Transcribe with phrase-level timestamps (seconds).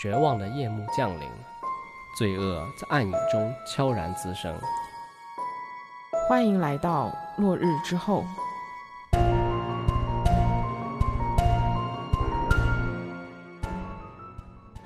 [0.00, 1.28] 绝望的夜幕降临，
[2.16, 4.50] 罪恶在暗影中悄然滋生。
[6.26, 8.24] 欢迎来到落日之后。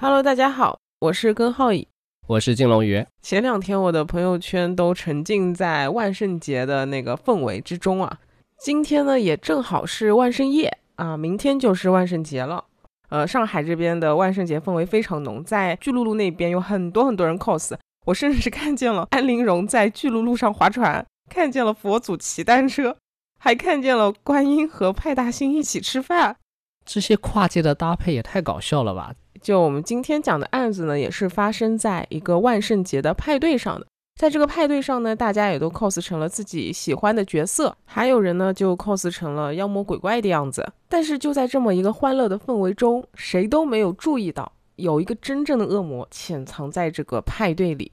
[0.01, 1.87] Hello，大家好，我是根浩宇，
[2.27, 3.07] 我是金龙鱼。
[3.23, 8.19] 前两天我的朋友圈都沉浸在万圣节的那个氛围之中啊，
[8.59, 12.65] 今天呢也正好是万圣夜啊，明天就是万圣节了。
[13.15, 22.97] 呃，上海这边的万圣节氛围非常浓，在巨鹿路那边有很多很多人 cos，我甚至是 看见了安陵容在巨鹿路上划船，看见了佛祖骑单车，
[23.39, 26.39] 还看见了观音和派大星一起吃饭。
[26.85, 29.15] 这些跨界的搭配也太搞笑了吧！
[29.41, 33.87] 就我们今天讲的案子呢，也是发生在一个万圣节的派对上的。
[34.17, 40.73] 在这个派对上呢，大家也都 cos 成了自己喜欢的角色，还有人呢就 cos 成了妖魔鬼怪的样子。
[40.89, 47.93] 但是就在这么一个欢乐的氛围中，谁都没有注意到有一个真正的恶魔潜藏在这个派对里。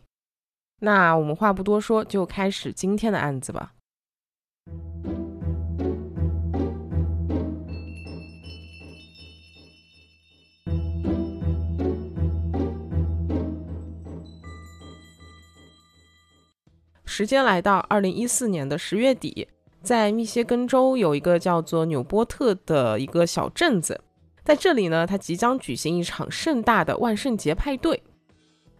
[0.81, 3.74] 那我们话不多说，就开始今天的案子吧。
[17.12, 19.45] 时间来到二零一四年的十月底，
[19.84, 24.00] 在密歇根州有一个叫做纽波特的一个小镇子，
[24.45, 28.02] 在这里呢，它即将举行一场盛大的万圣节派对。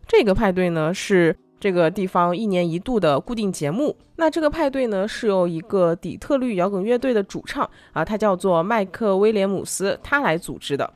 [0.08, 3.94] 这个派对呢，是这个地方一年一度的固定节目。
[4.16, 10.94] 那这个派对呢，是由一个底特律摇滚乐队的主唱啊，他叫做麦克威廉姆斯，他来组织的。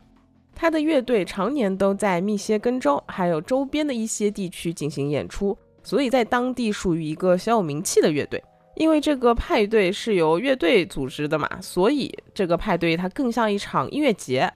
[0.56, 5.58] 他的乐队常年都在密歇根州还有周边的一些地区进行演出。
[5.86, 8.44] 所以在当地属于一个小有名气的乐队，
[8.76, 14.52] 因为这个派对是由乐队组织的嘛，所以这个派对它更像一场音乐节。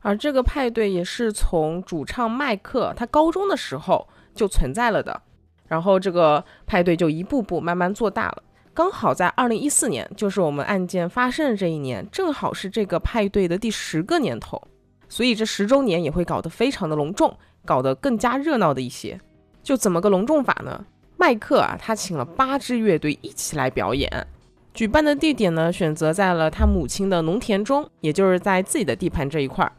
[0.00, 5.22] 而这个派对也是从主唱麦克他高中的时候就存在了的，
[5.68, 8.42] 然后这个派对就一步步慢慢做大了。
[8.74, 14.60] 刚好在二零一四年，就是我们案件发生的这一年，正好是这个派对的第十个年头，
[15.08, 19.20] 所以这十周年也会搞得非常的隆重，搞得更加热闹的一些。
[19.62, 20.84] 就怎么个隆重法呢？
[21.16, 24.26] 麦克啊，他请了八支乐队一起来表演。
[24.74, 29.70] 举办的地点呢，选择在了他母亲的农田中，也就是在自己的地盘这一块儿。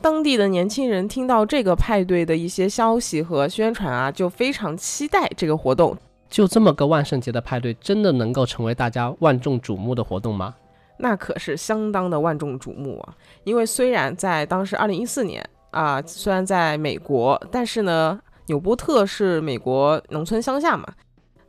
[0.00, 5.94] 当地的年轻人听到这个派对的一些消息和宣传啊，就非常期待这个活动。
[6.30, 10.54] 就这么个万圣节的派对，真的能够成为大家万众瞩目的活动吗？
[10.96, 13.14] 那可是相当的万众瞩目啊！
[13.44, 18.18] 因为虽然在当时二零一四年啊，虽然在美国，但是呢。
[18.50, 20.84] 纽波特是美国农村乡下嘛？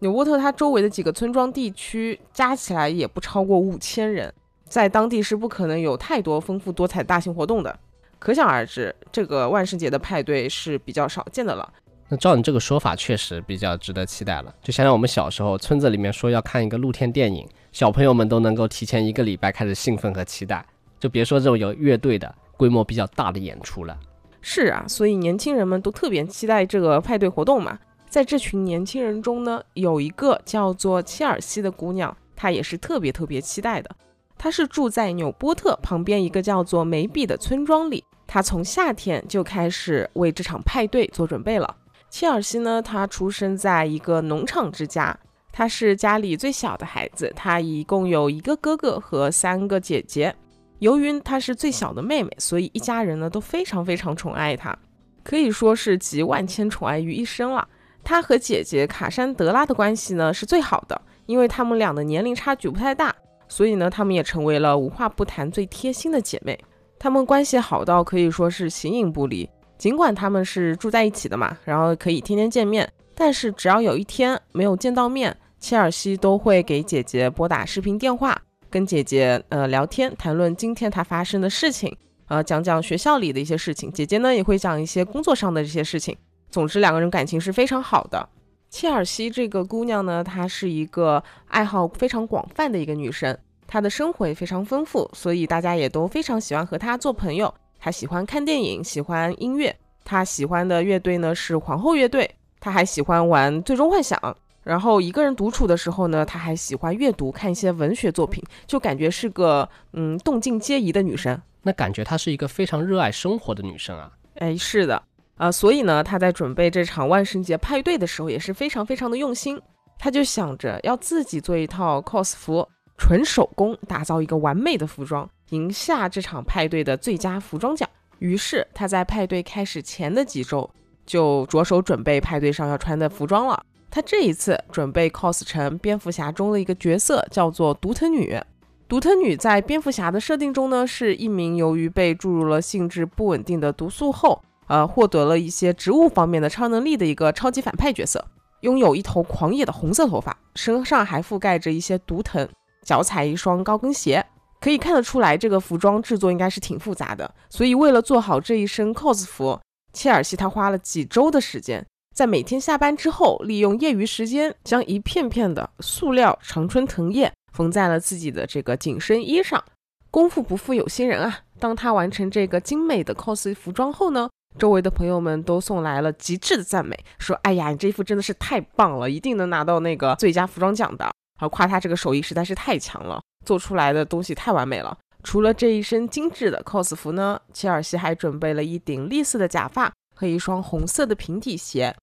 [0.02, 4.32] 纽波特它周围的几个村庄地区加起来也不超过五千人，
[4.66, 7.76] 在当地是不可能有太多丰富多彩大型活动的。
[8.20, 11.68] 可想而知，这个万圣节的派对是比较少见的了。
[12.08, 14.54] 那照你这个说法，确实比较值得期待了。
[14.62, 20.64] 就想想我们小时候村子里面说要看一个露天电影，小朋友们都能够提前一个礼拜开始兴奋和期待，
[21.00, 23.98] 就别说这种有乐队的规模比较大的演出了。
[24.42, 27.78] 是啊，所以年轻人们都特别期待这个派对活动嘛。
[28.10, 33.90] 在这群年轻人中呢，有一个叫做切尔西的姑娘，她也是特别特别期待的。
[34.38, 38.04] 她是住在纽波特旁边一个叫做梅比的村庄里。
[38.28, 41.76] 她从夏天就开始为这场派对做准备了。
[42.10, 45.18] 切尔西呢，她出生在一个农场之家，
[45.52, 50.36] 她是家里最小的孩子，她一共有一个哥哥和三个姐姐。
[50.82, 54.76] 由于她是最小的妹妹，所以一家人呢都非常非常宠爱她，
[55.22, 57.68] 可以说是集万千宠爱于一身了。
[58.04, 63.16] 她和姐姐卡珊德拉的关系呢是最好的，因为她们俩的年龄差距不太大，
[63.48, 66.60] 所以呢她们也成为了无话不谈、最贴心的姐妹。
[66.98, 69.48] 她们关系好到可以说是形影不离。
[69.78, 78.42] 尽管她们是住在一起的嘛，然后可以天天见面，但是只要有一天没有见到面，切尔西都会给姐姐拨打视频电话。
[78.72, 81.94] 跟姐姐呃聊天，谈论今天她发生的事情，
[82.30, 83.92] 呃讲讲学校里的一些事情。
[83.92, 86.16] 姐姐呢也会讲一些工作上的这些事情。
[86.50, 88.28] 总之两个人感情是非常好的。
[88.70, 93.38] 切尔西这个姑娘呢，她是一个爱好非常广泛的一个女生，
[93.68, 97.54] 她的生活也非常丰富，所以大家也都非常喜欢和她做朋友。
[97.78, 99.76] 她喜欢看电影，喜欢音乐，
[100.06, 102.30] 她喜欢的乐队呢是皇后乐队，
[102.62, 104.18] 她还喜欢玩最终幻想。
[104.64, 111.40] 然后一个人独处的时候呢，她还喜欢阅读，看一些文学作品，就感觉是个嗯动静皆宜的女生。
[111.64, 114.12] 那感觉她是一个非常热爱生活的女生啊。
[114.36, 115.02] 哎，是的，
[115.38, 119.62] 啊，所以呢，她在准备这场万圣节派对的时候也是非常非常的用心。
[119.98, 122.68] 她就想着要自己做一套 cos 服，
[122.98, 127.88] 纯手工打造一个完美的服装，赢下这场派对的最佳服装奖。
[128.20, 130.70] 于是他在派对开始前的几周
[131.06, 133.64] 就着手准备派对上要穿的服装了。
[133.92, 138.40] 他这一次准备 cos 成蝙蝠侠中的一个角色，叫做独藤女。
[138.88, 148.26] 独藤女在蝙蝠侠的设定中呢，是一名由于被注入了性质不稳定的毒素后，呃，获得了一些植物方面的超能力的一个超级反派角色。
[148.62, 152.48] 拥有一头狂野的红色头发，身上还覆盖着一些毒藤，
[152.86, 154.26] 脚踩一双高跟鞋。
[154.60, 157.34] 可以看得出来，这个服装制作应该是挺复杂的。
[157.50, 159.60] 所以为了做好这一身 cos 服，
[159.92, 161.84] 切尔西他花了几周的时间，
[162.16, 167.32] 在每天下班之后，利用业余时间将一片片的塑料常春藤叶。
[167.54, 169.62] 缝在了自己的这个紧身衣上。
[170.10, 171.40] 功夫不负有心人啊！
[171.60, 181.10] 当他完成这个精美的 cos 服装后呢，周围的朋友们都送来了极致的赞美，说：“哎呀，你这衣服真的是太棒了，一定能拿到那个最佳服装奖的。”
[181.40, 184.98] 而夸他这个手艺实在是太强了，做出来的东西太完美了。
[185.24, 191.96] 除了这一身精致的 cos 服呢，切尔西还准备了一顶栗色的假发和一双红色的平底鞋。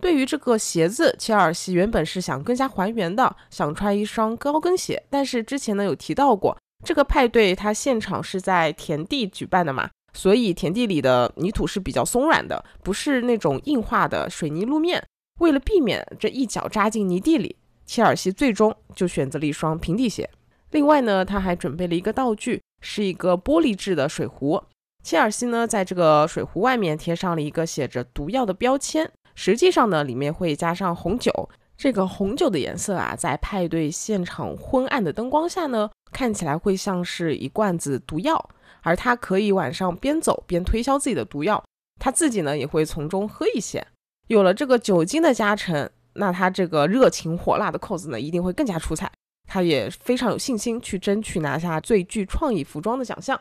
[0.00, 5.02] 对于这个鞋子，切尔西原本是想更加还原的，想穿一双高跟鞋。
[5.10, 15.04] 但是之前呢有提到过，这个派对它现场是在田地举办的嘛，所以田地里的泥土是比较松软的，不是那种硬化的水泥路面。
[15.40, 20.30] 为了避免这一脚扎进泥地里，切尔西最终就选择了一双平底鞋。
[20.70, 24.62] 另外呢，他还准备了一个道具，是一个玻璃制的水壶。
[25.04, 29.08] 切尔西呢在这个水壶外面贴上了一个写着毒药的标签。
[29.34, 31.30] 实际上呢，里面会加上红酒。
[31.76, 38.48] 这个红酒的颜色啊，在派对现场昏暗的灯光下呢，看起来会像是一罐子毒药。
[38.82, 41.62] 而他可以晚上边走边推销自己的毒药，
[42.00, 43.84] 他自己呢也会从中喝一些。
[44.28, 49.10] 有了这个酒精的加成，那他这个热情火辣的扣子呢，一定会更加出彩。
[49.46, 53.38] 他也非常有信心去争取拿下最具创意服装的奖项。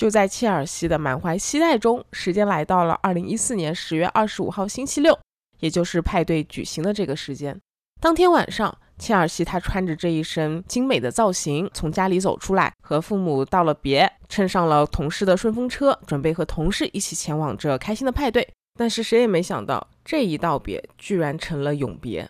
[0.00, 5.18] 就在切尔西的满怀期待中，时间来到了二零一四年十月二十五号星期六，
[5.58, 7.60] 也就是派对举行的这个时间。
[8.00, 18.48] 当天晚上，切尔西他穿着这一身精美的造型从家里走出来，和父母道了别，乘上了同事的顺风车，准备和同事一起前往这开心的派对。
[18.78, 22.26] 但是谁也没想到，这一道别居然成了永别。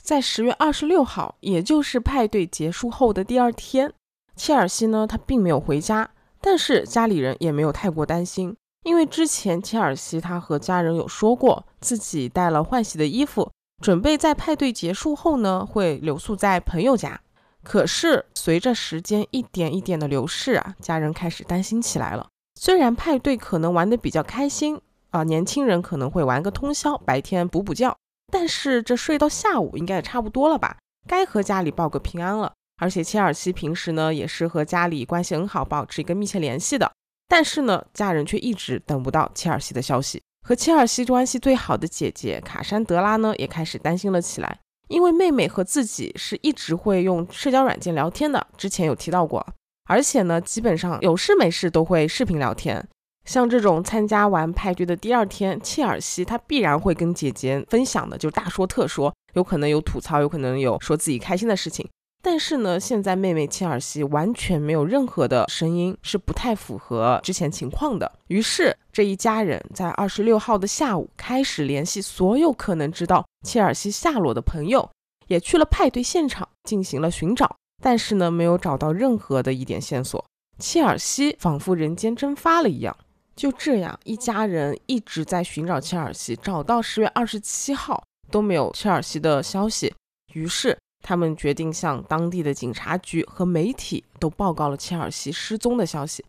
[0.00, 3.92] 在十月二十六号，也就是派对结束后的第二天，
[4.36, 6.08] 切尔西呢，他并没有回家。
[6.40, 13.50] 但是家里人也没有太过担心，因为之前切尔西他和家人有说过，自己带了换洗的衣服，
[13.82, 17.20] 准备在派对结束后呢会留宿在朋友家。
[17.64, 22.28] 可是随着时间一点一点的流逝啊，家人开始担心起来了。
[22.54, 24.80] 虽然派对可能玩得比较开心
[25.10, 27.94] 啊，年轻人可能会玩个通宵，白天补补觉，
[28.32, 30.78] 但是这睡到下午应该也差不多了吧？
[31.06, 32.52] 该和家里报个平安了。
[32.78, 36.90] 而且切尔西平时呢也是和家里关系很好，保持一个密切联系的。
[37.28, 40.22] 但是呢，家人却一直等不到切尔西的消息。
[40.46, 49.46] 和切尔西关系最好的姐姐卡珊德拉呢，也开始担心了起来，因为妹妹和自己是一直会用社交软件聊天的，之前有提到过。
[49.90, 52.86] 而且呢，基本上有事没事都会视频聊天。
[53.26, 61.86] 像这种参加完派对的第二天，切尔西她必然会跟姐姐分享的，就大说特说，有可能有吐槽，有可能有说自己开心的事情。
[62.30, 68.12] 但是呢，现在妹妹切尔西完全没有任何的声音，是不太符合之前情况的。
[68.26, 74.90] 于是这一家人在二十六号的下午开始联系所有可能知道切尔西下落的朋友，
[75.28, 77.56] 也去了派对现场进行了寻找。
[77.82, 80.22] 但是呢，没有找到任何的一点线索。
[80.58, 82.94] 切尔西仿佛人间蒸发了一样。
[83.34, 89.94] 就这样，一家人一直在寻找切尔西，找到十月二十七号都没有切尔西的消息。
[90.34, 90.76] 于是。
[91.08, 96.22] 他们决定向当地的警察局和媒体都报告了切尔西失踪的消息。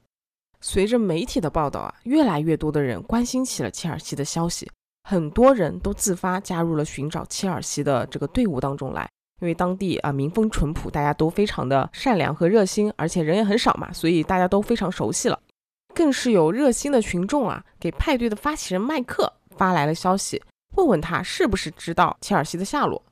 [0.61, 4.71] 随着媒体的报道啊，越来越多的人关心起了切尔西的消息，
[5.03, 9.05] 很多人都自发加入了寻找切尔西的这个队伍当中来。
[9.41, 15.37] 因为当地啊民风淳朴，大家都非常的善良和热心，而且人也很少嘛，所以大家都非常熟悉了。
[15.93, 20.41] 更是有热心的群众啊，给派对的发起人麦克发来了消息，
[20.77, 23.03] 问问他是不是知道切尔西的下落。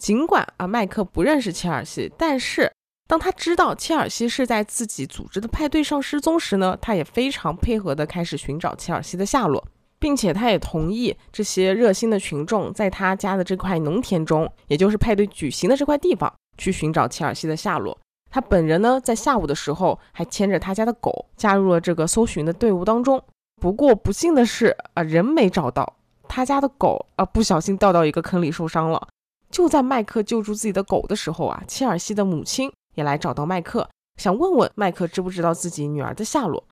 [0.00, 2.72] 尽管啊，麦克不认识切尔西，但是
[3.06, 9.62] 当他知道切尔西是在自己组织的派对上失踪时呢，他也非常配合的开始寻找切尔西的下落，
[9.98, 17.98] 并且他也同意这些热心的群众在他家的这块农田中，也就是派对举行的这块地方去寻找切尔西的下落。
[18.30, 23.22] 他本人呢，在下午的时候还牵着他家的狗加入了这个搜寻的队伍当中。
[23.60, 29.08] 不过不幸的是啊，人没找到，他家的狗啊不小心掉到一个坑里受伤了。
[29.50, 36.64] 就在麦克救助自己的狗的时候啊，切尔西的母亲也来找到麦克，想问问麦克知不知道自己女儿的下落。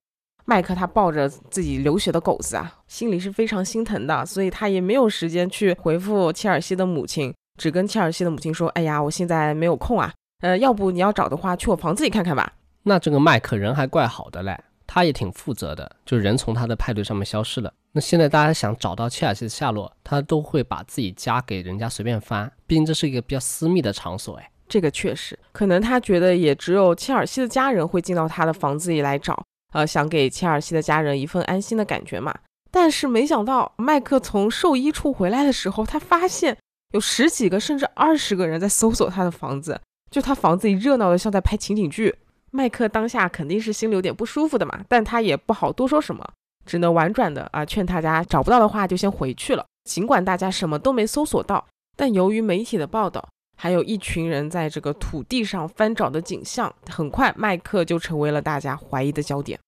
[0.45, 14.57] 麦克他抱着自己流血的狗子啊，心里是非常心疼的，所以他也没有时间去回复切尔西的母亲，只跟切尔西的母亲说：“哎呀，我现在没有空啊，呃，要不你要找的话，去我房子里看看吧。”那这个麦克人还怪好的嘞，
[14.87, 17.71] 他也挺负责的，就人从他的派对上面消失了。
[17.91, 29.43] 那现在大家想找到切尔西的下落，他都会把自己家给人家随便翻，毕竟这是一个比较私密的场所，哎，这个确实，可能他觉得也只有切尔西的家人会进到他的房子里来找，
[29.73, 32.33] 呃，想给切尔西的家人一份安心的感觉嘛。
[32.71, 36.55] 但是没想到，麦克从兽医处回来的时候，他发现
[36.93, 39.81] 有十几个甚至二十个人在搜索他的房子，
[40.11, 42.15] 就他房子里热闹的像在拍情景剧。
[42.51, 46.23] 麦克当下肯定是心里有点不舒服的嘛，但他也不好多说什么。
[46.69, 49.65] 只能婉转的啊劝大家找不到的话就先回去了。
[49.85, 51.65] 尽管大家什么都没搜索到，
[51.97, 59.59] 但由于媒体的报道，还有一群人在这个土地上翻找的景象，很快麦克就成为了大家怀疑的焦点。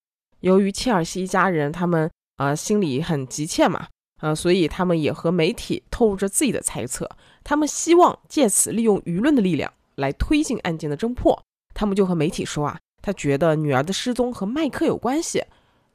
[0.41, 3.87] 由于切尔西一家人他们啊心里很急切嘛，
[4.21, 7.09] 呃，所以他们也和媒体透露着自己的猜测，
[7.43, 11.41] 他们希望借此利用舆论的力量来推进案件的侦破。
[11.73, 15.43] 他们就和媒体说啊，他觉得女儿的失踪和麦克有关系。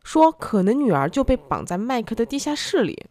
[0.06, 3.06] 说可能女儿就被绑在麦克的地下室里。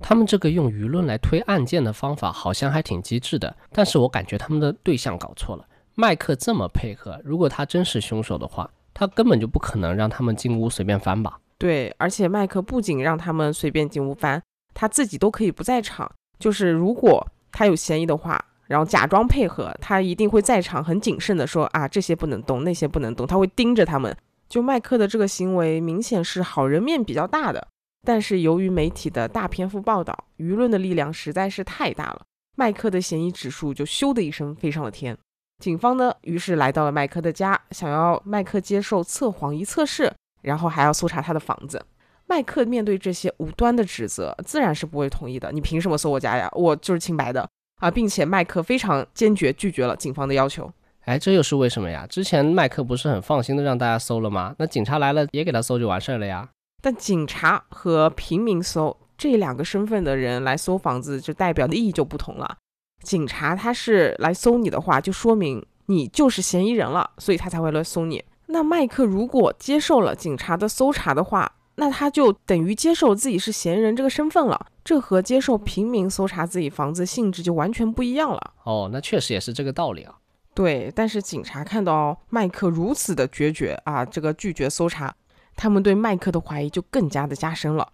[0.00, 5.64] 他们这个用舆论来推案件的方法好像还挺机智的，但是我感觉他们的对象搞错了。
[5.94, 11.38] 麦克这么配合，如果他真是凶手的话，他根本就不可能让他们进屋随便翻吧？
[11.58, 14.42] 对，而且麦克不仅让他们随便进屋翻，
[14.74, 16.10] 他自己都可以不在场。
[16.40, 24.16] 就是如果他有嫌疑的话，然后假装配合，他一定会在场，很谨慎的说啊，这些不能动，那些不能动，他会盯着他们。
[24.52, 27.68] 就麦克的这个行为明显是好人面比较大的，
[28.02, 32.20] 但是由于媒体的大篇幅报道，舆论的力量实在是太大了，
[32.54, 35.16] 麦克的嫌疑指数就咻的一声飞上了天。
[35.58, 41.82] 警方呢，于是来到了麦克的家，想要麦克接受测谎仪测试，然后还要搜查他的房子。
[42.26, 45.50] 麦克面对这些无端的指责，自然是不会同意的。
[45.50, 46.46] 你凭什么搜我家呀？
[46.52, 47.48] 我就是清白的
[47.80, 47.90] 啊！
[47.90, 50.70] 并且麦克非常坚决拒绝了警方的要求。
[51.04, 52.06] 哎，这又是为什么呀？
[52.08, 54.54] 之前麦克不是很放心的让大家搜了吗？
[54.58, 56.48] 那警察来了也给他搜就完事儿了呀。
[56.80, 62.56] 但警察和平民搜这两个身份的人来搜房子，就代表的意义就不同了。
[63.02, 68.24] 警察他是来搜你的话，就说明你就是嫌疑人了，所以他才会来搜你。
[68.46, 74.66] 那麦克如果接受了警察的搜查的话，那他就等于接受自己是嫌疑人这个身份了。
[74.84, 78.52] 这和接受平民搜查自己房子性质就完全不一样了。
[78.64, 80.14] 哦，那确实也是这个道理啊。
[80.54, 85.14] 对，但是警察看到麦克如此的决绝啊，这个拒绝搜查，
[85.56, 87.88] 他们对麦克的怀疑就更加的加深了。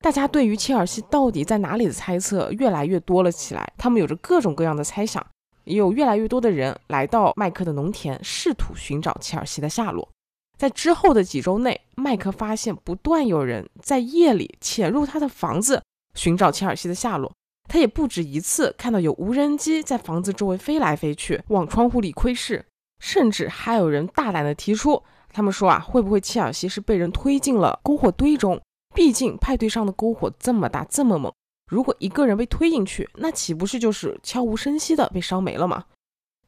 [0.00, 5.24] 大家对于切尔西到底在哪里的猜测越来越多了起来，他们有着各种各样的猜想，
[5.64, 10.08] 也有越来越多的人来到麦克的农田，试图寻找切尔西的下落。
[10.58, 15.82] 在之后的几周内，麦克发现不断有人在夜里潜入他的房子，
[16.14, 17.32] 寻找切尔西的下落。
[17.72, 22.62] 他也不止一次看到有无人机在房子周围飞来飞去，往窗户里窥视，
[23.00, 25.02] 甚至还有人大胆地提出，
[25.32, 28.60] 他们说啊，会不会切尔西是被人推进了篝火堆中？
[28.94, 31.32] 毕竟派对上的篝火这么大这么猛，
[31.70, 35.82] 如果一个人被推进去，那岂不是就是悄无声息的被烧没了吗？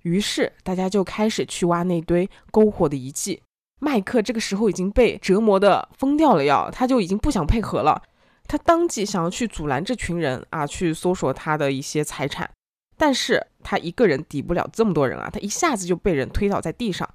[0.02, 3.40] 于是大家就开始去挖那堆篝火的遗迹。
[3.80, 8.02] 麦克这个时候已经被折磨的疯掉了，要他就已经不想配合了。
[8.46, 12.48] 他当即想要去阻拦这群人啊，去搜索他的一些财产，
[12.96, 17.08] 但是他一个人抵不了这么多人啊，他一下子就被人推倒在地上。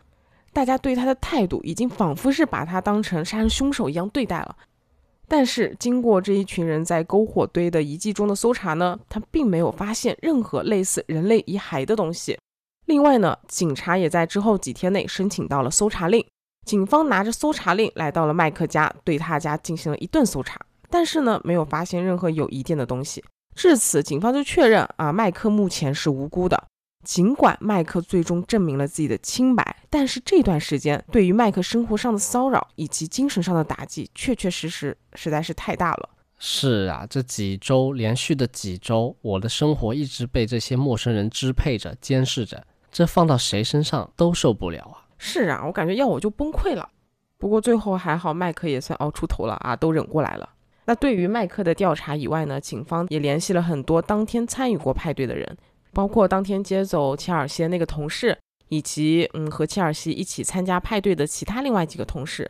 [0.52, 4.58] 大家对他的态度已经仿佛是把他当成杀人凶手一样对待了。
[5.28, 12.36] 但是经过这一群人在篝火堆的遗迹中的搜查呢，他并没有发现任何类似人类遗骸的东西。
[12.88, 16.26] 另外呢，警察也在之后几天内申请到了搜查令，
[16.66, 20.60] 警方拿着搜查令来到了麦克家，对他家进行了一顿搜查。
[20.90, 23.24] 但是呢，没有发现任何有疑点的东西。
[23.56, 26.68] 至此，警方就确认啊，麦克目前是无辜的。
[27.06, 36.10] 尽管麦克最终证明了自己的清白，但是这段时间对于麦克生活上的骚扰以及精神上的打击，确确实实实在是太大了。
[36.38, 45.08] 是啊，这几周连续的几周，我的生活一直被这些陌生人支配着、监视着，这放到谁身上都受不了啊。
[45.18, 46.90] 是啊，我感觉要我就崩溃了。
[47.38, 50.50] 不过最后还好，麦克也算熬出头了啊，都忍过来了。
[50.90, 55.56] 那对于麦克的调查以外呢，警方也联系了很多当天参与过派对的人，
[55.94, 58.36] 包括当天接走切尔西的那个同事，
[58.70, 62.50] 以及嗯和切尔西一起参加派对的其他另外几个同事。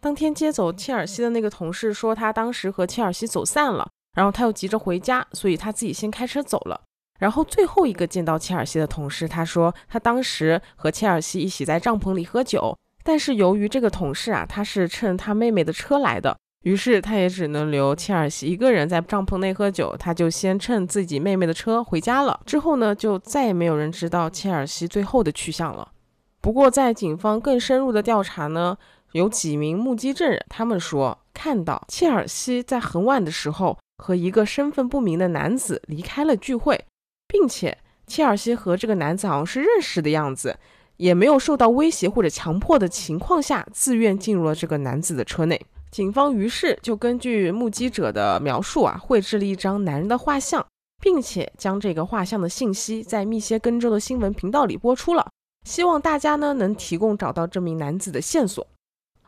[0.00, 3.86] 当天接走切尔西的那个同事说，他当时和切尔西走散了，
[4.16, 6.80] 然后他又急着回家，所以他自己先开车走了。
[7.18, 22.40] 然后最后一个见到切尔西的同事，他说他当时和切尔西一起在帐篷里喝酒，但是由于这个同事啊，他是乘他妹妹的车来的，于是他也只能留切尔西一个人在帐篷内喝酒，他就先乘自己妹妹的车回家了。
[22.46, 25.92] 之后呢，就再也没有人知道切尔西最后的去向了。
[26.40, 28.76] 不过，在警方更深入的调查呢，
[29.12, 36.82] 有几名目击证人，他们说看到切尔西在很晚的时候和一个身份不明的男子离开了聚会，
[37.28, 40.58] 并且切尔西和这个男子好像是认识的样子，
[40.96, 45.60] 也没有受到威胁或者强迫的情况下，自愿进入了这个男子的车内。
[45.94, 50.66] 警方于是就根据目击者的描述啊，绘制了一张男人的画像，
[51.00, 55.30] 并且将这个画像的信息在密歇根州的新闻频道里播出了。
[55.64, 58.66] 希望大家呢能提供找到这名男子的线索。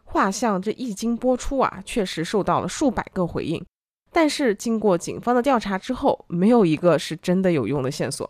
[0.03, 3.65] 画像这一经播出啊，确实受到了数百个回应，
[4.11, 8.29] 但是经过警方的调查之后，没有一个是真的有用的线索。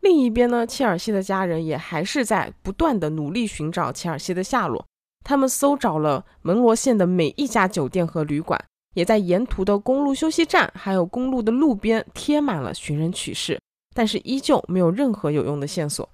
[0.00, 4.86] 另一边呢，切尔西的家人也还是在不断的努力寻找切尔西的下落。
[5.24, 8.62] 他们搜找了门罗县的每一家酒店和旅馆，
[8.94, 13.60] 也在沿途的公路休息站还有公路的路边贴满了寻人启事，
[13.94, 16.08] 但是依旧没有任何有用的线索。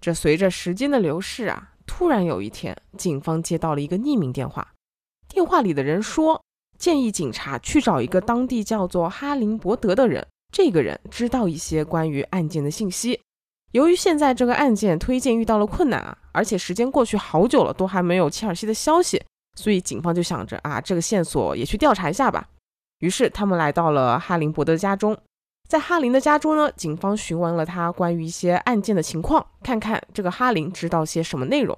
[0.00, 4.72] 这随着时间的流逝啊，突然有一天，警方接到了一个匿名电话。
[5.28, 6.42] 电话里的人说，
[6.78, 13.20] 建议警察去找一个当地叫做哈林伯德的人，这个人知道一些关于案件的信息。
[13.76, 19.22] 由于现在这个案件推荐遇到了困难啊，而且时间过去好久了，都还没有切尔西的消息，
[19.54, 22.48] 所以警方就想着啊，这个线索也去调查一下吧。
[23.00, 25.14] 于是他们来到了哈林伯德家中。
[25.68, 31.76] 在哈林的家中呢，警方询问了他关于一些案件的情况，看看这个哈林知道些什么内容。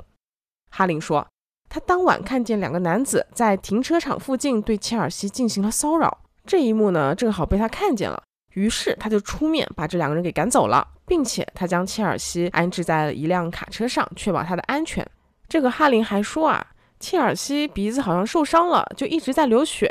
[0.71, 1.26] 哈林说，
[1.69, 8.23] 他当晚看见两个男子在停车场附近对切尔西进行了骚扰，这一幕呢正好被他看见了，
[8.55, 15.07] 于是他就出面把这两个人给赶走了，并且他将切尔西安置在了一辆卡车上，确保他的安全。
[15.49, 16.67] 这个哈林还说啊，
[17.00, 19.91] 切尔西鼻子好像受伤了，就一直在流血，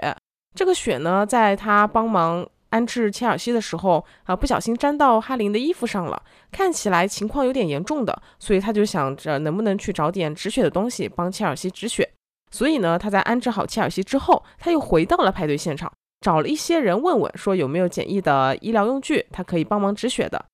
[0.55, 2.47] 这个血呢在他帮忙。
[2.69, 12.07] 安置切尔西的时候啊，不小心沾到哈林的衣服上了，看起来情况有点严重的，所以他就想着能不能去找点止血的东西帮切尔西止血。
[12.51, 15.89] 所以呢，他在安置好切尔西之后，他又回到了派对现场，
[16.21, 20.45] 找了一些人问问，说有没有简易的医疗用具，他可以帮忙止血的。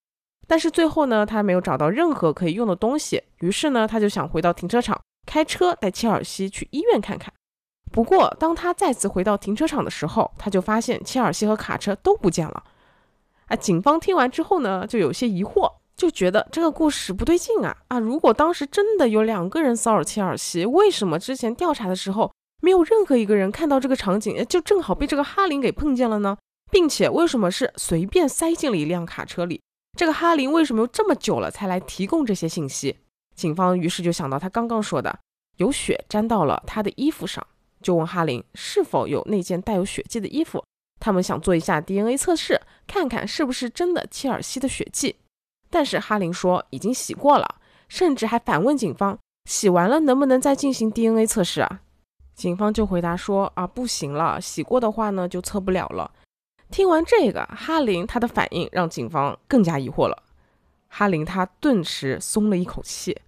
[0.46, 7.34] 但是最后呢，他没有找到任何可以用的东西，于是呢，他就想回到停车场，开车带切尔西去医院看看。
[7.92, 12.64] 不过，当他再次回到停车场的时候，他就发现切尔西和卡车都不见了。
[13.46, 17.78] 啊，警方听完之后呢，就有些疑惑，就觉得这个故事不对劲啊！
[17.88, 22.32] 啊，如果当时真的有两个人骚扰切尔西，为什么之前调查的时候
[22.64, 26.38] 没有任何一个人看到这个场景，就正好被这个哈林给碰见了呢？
[26.72, 29.62] 并且为什么是随便塞进了一辆卡车里？
[29.98, 32.96] 这个哈林为什么又这么久了才来提供这些信息？
[33.36, 35.20] 警方于是就想到他刚刚说的，
[35.58, 37.46] 有血沾到了他的衣服上。
[37.82, 40.64] 就问哈林是否有那件带有血迹的衣服，
[41.02, 45.18] 他们想做一下 DNA 测试，看看是不是真的切尔西的血迹。
[45.70, 47.56] 但是哈林说已经洗过了，
[47.90, 51.82] 甚至还反问警方，洗完了能不能再进行 DNA 测试啊？
[52.36, 56.12] 警方就回答说啊，不行了，洗过的话呢就测不了了。
[56.72, 60.24] 听完这个，哈林他的反应让警方更加疑惑了。
[60.88, 63.20] 哈林他顿时松了一口气，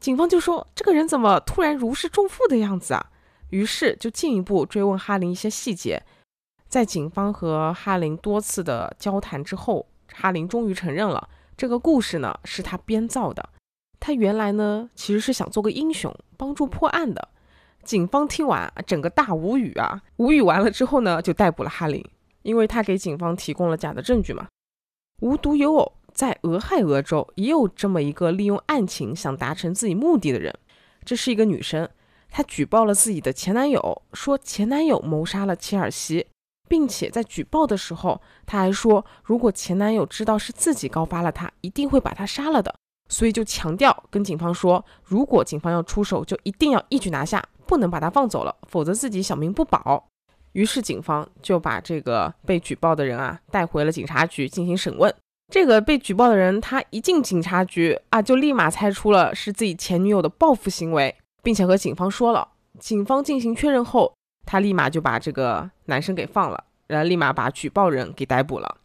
[0.00, 3.10] 警方就说这个人怎么突然如释重负的样子啊？
[3.50, 6.02] 于是就进一步追问哈林一些细节，
[6.68, 13.48] 在警方和哈林多次的交谈之后，哈林终于承认了这个故事呢是他编造的。
[14.00, 17.28] 他原来呢其实是想做个英雄，帮助破案的。
[17.88, 22.04] 警方听完整个大无语啊，无语完了之后呢就逮捕了哈林，
[22.42, 24.46] 因为他给警方提供了假的证据嘛。
[25.22, 30.54] 无独有偶，在俄亥俄州也有这么一个利用案情想达成自己目的的人，
[31.02, 31.88] 这是一个女生。
[32.28, 36.26] 她举报了自己的前男友，说前男友谋杀了切尔西，
[36.68, 42.74] 并且在举报的时候，她还说，如果前男友知道是自己告发了他，一定会把他杀了的。
[43.08, 50.06] 所以就强调跟警方说，如果警方要出手，就一定要一举拿下，不能把他放走了，否则自己小命不保。
[50.52, 55.14] 于是警方就把这个被举报的人啊带回了警察局进行审问。
[55.52, 61.14] 这个被举报的人，他一进警察局啊，就立马猜出了是自己前女友的报复行为。
[61.40, 62.46] 并且和警方说了，
[62.78, 64.12] 警方进行确认后，
[64.44, 68.76] 他立马就把这个男生给放了，然后立马把举报人给逮捕了。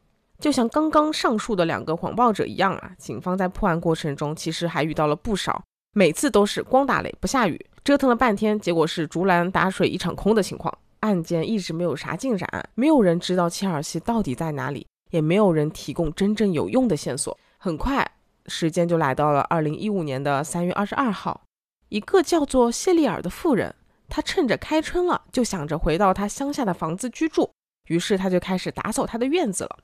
[0.43, 17.39] 就像刚刚上述的两个谎报者一样啊，警方在破案过程中其实还遇到了不少，每次都是光打雷不下雨，折腾了半天，结果是竹篮打水一场空的情况，案件一直没有啥进展，没有人知道切尔西到底在哪里，也没有人提供真正有用的线索。
[17.57, 18.05] 很快，
[18.47, 21.39] 时间就来到了二零一五年的三月二十二号。
[21.87, 23.73] 一个叫做谢利尔的妇人，
[24.09, 27.49] 她趁着开春了，就想着回到她乡下的房子居住，
[27.87, 29.77] 于是她就开始打扫她的院子了。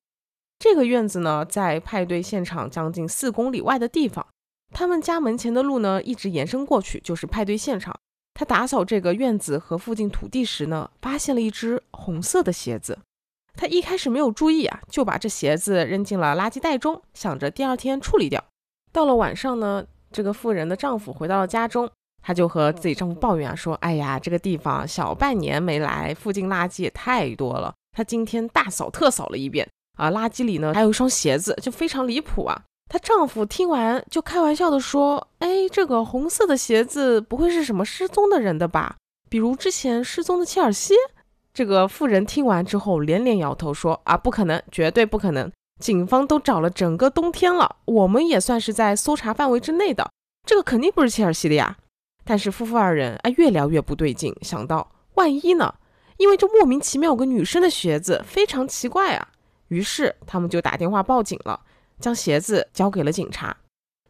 [0.60, 4.28] 这个院子呢，在派对现场将近四公里外的地方。
[4.72, 7.98] 他们家门前的路呢，一直延伸过去，就是派对现场。
[8.34, 13.00] 他打扫这个院子和附近土地时呢，发现了一只红色的鞋子。
[13.56, 18.43] 他一开始没有注意啊，就把这鞋子扔进了垃圾袋中，想着第二天处理掉。
[18.91, 21.89] 到了晚上呢，这个妇人的丈夫回到了家中，
[22.22, 27.74] 他就和自己丈夫抱怨啊，说：“哎呀，这个地方小半年没来，附近垃圾也太多了。
[27.91, 29.67] 他今天大扫特扫了一遍
[29.99, 32.59] 啊，垃圾里呢还有一双鞋子，就非常离谱啊。”
[32.89, 38.95] 她丈夫听完就开玩笑的说：“哎，这个红色的鞋子不会是什么失踪的人的吧？
[39.29, 40.95] 比如之前失踪的切尔西。”
[41.53, 45.51] 这个妇人听完之后连连摇头说：“啊，不可能，绝对不可能！
[45.79, 50.09] 警方都找了整个冬天了，我们也算是在搜查范围之内的，
[50.47, 51.77] 这个肯定不是切尔西的呀。”
[52.25, 55.75] 但是夫妇二人啊越聊越不对劲，想到万一呢？
[56.17, 59.27] 因为这莫名其妙有个女生的鞋子非常奇怪啊，
[59.69, 61.62] 于是他们就打电话报警了。
[61.99, 63.58] 将鞋子交给了警察。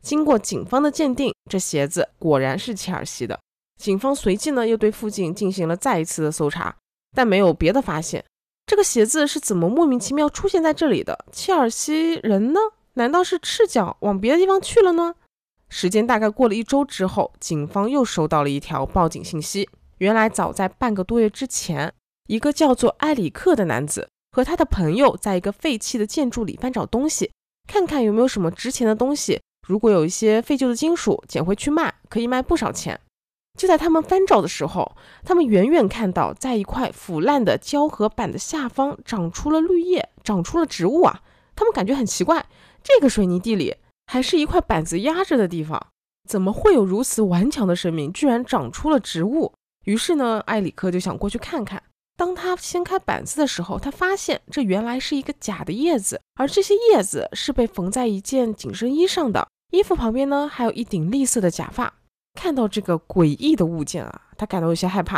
[0.01, 3.39] 经过警方的鉴定，这鞋子果然是切尔西的。
[3.77, 6.75] 警方随即呢又对附近进行了再一次的搜查，
[7.15, 8.23] 但没有别的发现。
[8.67, 11.25] 这个鞋子是怎么莫名其妙出现在这里的？
[11.31, 12.59] 切尔西人呢？
[12.93, 15.15] 难道是赤脚往别的地方去了呢？
[15.69, 19.67] 时间大概过了一周之后，警方又收到了一条报警信息。
[19.97, 21.91] 原来早在半个多月之前，
[22.27, 27.31] 一个叫做埃里克的男子和他的朋友在一个废弃的建筑里翻找东西。
[27.67, 32.99] 看看有没有什么值钱的东西，如果有一些废旧的金属，捡回去卖，可以卖不少钱。
[33.57, 41.21] 就在他们翻找的时候，他们远远看到，在一块腐烂的胶合板的下方长出了绿叶，长出了植物啊！
[41.55, 42.47] 他们感觉很奇怪，
[42.81, 43.75] 这个水泥地里
[44.07, 45.87] 还是一块板子压着的地方，
[46.27, 49.53] 怎么会有如此顽强的生命，居然长出了植物？
[49.83, 51.83] 于是呢，埃里克就想过去看看。
[52.19, 59.47] 当他掀开板子的时候，他发现这原来是一个假的叶子，而这些叶子是被缝在一件紧身衣上的。
[59.71, 61.93] 衣服旁边呢，还有一顶栗色的假发。
[62.33, 65.17] 看到这个诡异的物件啊，他感到有些害怕。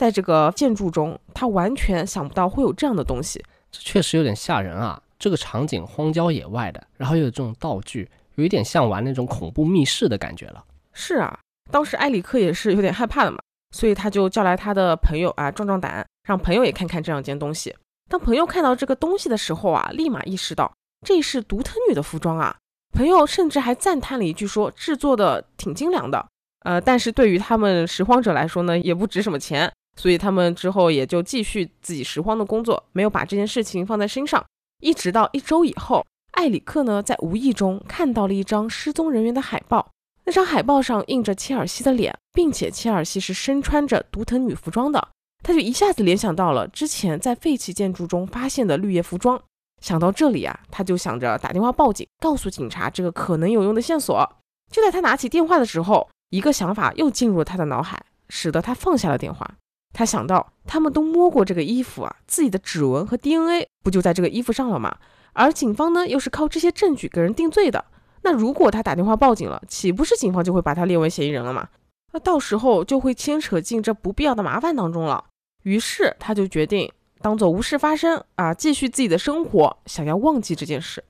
[0.00, 4.98] 在这个建筑中，他完全想不到会有这样的东西，这确实有点吓人啊！
[5.18, 10.64] 这个场景荒郊野外的，然后又有这种道具，有一点像玩那种恐怖密室的感觉了。
[10.94, 11.38] 是啊，
[11.70, 13.38] 当时埃里克也是有点害怕的嘛，
[13.76, 16.06] 所以他就叫来他的朋友啊，壮壮胆。
[16.22, 17.74] 让朋友也看看这两件东西。
[18.08, 20.72] 当朋友看到这个东西的时候啊，立马意识到
[21.06, 22.56] 这是独特女的服装啊。
[22.92, 26.26] 朋友甚至还赞叹了一句，说制作的挺精良的。
[26.64, 34.44] 呃，但是对于他们拾荒者来说呢，也不值什么钱，所以他们之后也就继续自己拾荒的工作，没有把这件事情放在身上。
[34.82, 39.90] 一直到一周以后，艾里克呢在无意中看到了一张失踪人员的海报，
[40.24, 45.08] 那张海报上印着切尔西的脸，并且切尔西是身穿着独藤女服装的。
[45.42, 49.40] 他就一下子联想到了之前在废弃建筑中发现的绿叶服装。
[49.80, 54.30] 想到这里啊，他就想着打电话报警，告诉警察这个可能有用的线索。
[54.70, 59.50] 就在他拿起电话的时候，一个想法又进入了他的脑海，使得他放下了电话。
[59.92, 64.94] 他想到他们都摸过这个衣服啊，自己的指纹和 DNA 不就在这个衣服上了吗？
[65.32, 67.84] 而警方呢，又是靠这些证据给人定罪的。
[68.22, 71.68] 那如果他打电话报警了，岂不是警方就会把他列为嫌疑人了吗？
[72.12, 75.24] 那到时候就会牵扯进这不必要的麻烦当中了。
[75.62, 81.04] 于是他就决定当做无事发生啊，继续自己的生活，想要忘记这件事。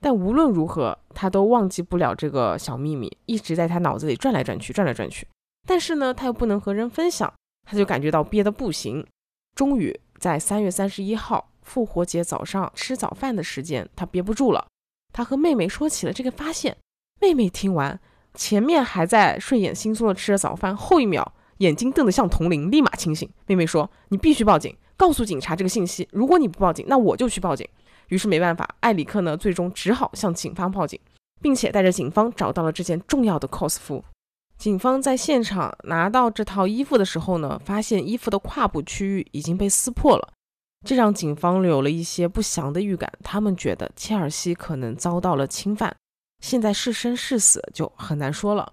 [0.00, 5.26] 但无论如何，他都忘记不了这个小秘密，一直在他脑子里转来转去，转来转去。
[5.68, 7.32] 但是呢，他又不能和人分享，
[7.68, 9.06] 他就感觉到憋得不行。
[9.54, 14.66] 终于在三月三十一号复活节早上吃早饭的时间，他憋不住了，
[15.12, 16.76] 他和妹妹说起了这个发现。
[17.20, 18.00] 妹妹听完，
[18.34, 21.32] 前面还在睡眼惺忪的吃着早饭，后一秒。
[21.62, 23.30] 眼睛瞪得像铜铃，立马清醒。
[23.46, 26.08] 妹妹说：“你必须报警，告诉警察这个信息。
[26.10, 27.66] 如果你不报警，那我就去报警。”
[28.08, 30.98] 于是没办法，艾里克呢最终只好向警方报警，
[31.40, 34.04] 并且带着警方找到了这件重要的 cos 服。
[34.58, 40.28] 警方在现场拿到这套衣服的时候呢，发现衣服的胯部区域已经被撕破了，
[40.84, 43.10] 这让警方有了一些不祥的预感。
[43.22, 45.96] 他们觉得切尔西可能遭到了侵犯，
[46.40, 48.72] 现在是生是死就很难说了。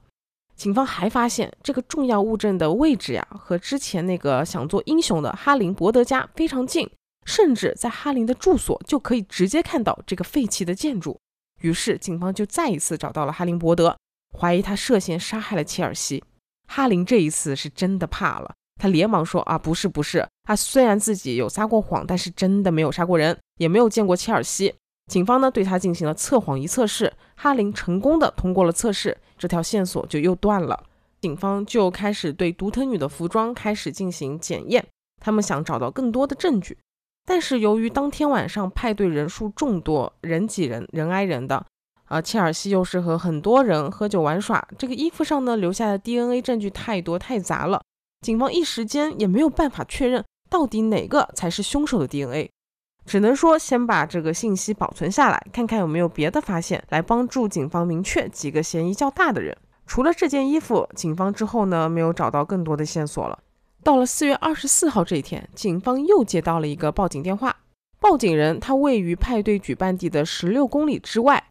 [0.59, 6.85] 警方还发现这个重要物证的位置呀，和之前那个想做英雄的哈林伯德家非常近，
[7.25, 11.17] 甚至在哈林的住所就可以直接看到这个废弃的建筑。
[11.61, 13.97] 于是警方就再一次找到了哈林伯德，
[14.37, 16.21] 怀疑他涉嫌杀害了切尔西。
[16.67, 24.75] 哈林这一次是真的怕了，他连忙说：“啊，不是不是，他虽然自己有撒过谎，但是真的没有杀过人，也没有见过切尔西。”
[25.09, 29.17] 警方呢对他进行了测谎仪测试，哈林成功的通过了测试。
[29.37, 30.83] 这条线索就又断了。
[31.19, 34.85] 警方就开始对独藤女的服装开始进行检验，
[35.19, 36.77] 他们想找到更多的证据。
[37.25, 41.65] 但是由于当天晚上派对人数众多，人挤人，人挨人的，
[42.05, 47.81] 啊，切尔西又是和很多人喝酒玩耍，这个衣服上呢留下的 DNA 证据太多太杂了，
[48.21, 52.49] 警方一时间也没有办法确认到底哪个才是凶手的 DNA，
[53.09, 59.57] 只能说先把这个信息保存下来，看看有没有别的发现，来帮助警方明确几个嫌疑较大的人。
[59.87, 63.39] 除了这件衣服，警方之后呢没有找到更多的线索了。
[63.83, 67.55] 到了四月二十四号这一天，警方又接到了一个报警电话。
[67.99, 71.43] 报警人他位于派对举办地的十六公里之外，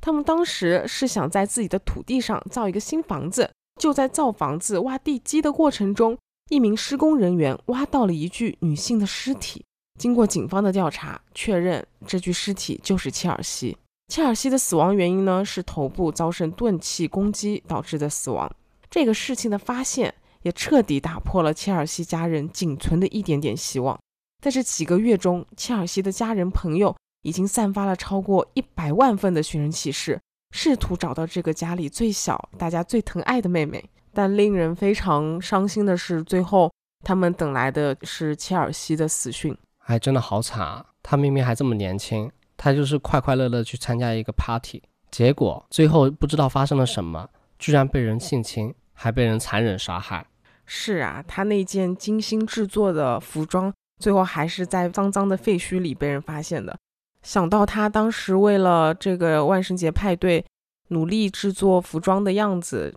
[0.00, 3.48] 他们当时是想在自己的土地上造一个新房子。
[3.80, 9.64] 就在造房子挖地基的过程中，一名施工人员挖到了一具女性的尸体。
[9.96, 13.76] 经过警方的调查，确认这具尸体就是切尔西。
[14.08, 18.50] 切尔西的死亡原因呢，是头部遭受钝器攻击导致的死亡。
[18.88, 23.98] 这个事情的发现也彻底打破了切尔西家人仅存的一点点希望。
[24.40, 30.20] 在这几个月中，切尔西的家人朋友已经散发了超过一百万份的寻人启事，
[30.54, 33.84] 试图找到这个家里最小、大家最疼爱的妹妹。
[34.12, 36.70] 但令人非常伤心的是，最后
[37.04, 39.56] 他们等来的是切尔西的死讯。
[39.86, 40.86] 哎，真的好惨啊！
[41.02, 42.30] 他明明还这么年轻。
[42.58, 50.26] 他就是快快乐乐去参加一个 party，结果最后不知道发生了什么，居然被人性侵，还被人残忍杀害。
[50.64, 53.70] 是啊，他那件精心制作的服装，
[54.00, 56.74] 最后还是在脏脏的废墟里被人发现的。
[57.22, 60.42] 想到他当时为了这个万圣节派对
[60.88, 62.94] 努力制作服装的样子，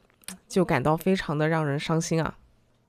[0.48, 2.38] 就感到非常的让人伤心啊。